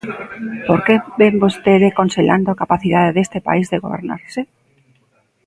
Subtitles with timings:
[0.67, 4.41] ¿Por que vén vostede conxelando a capacidade deste país de gobernarse?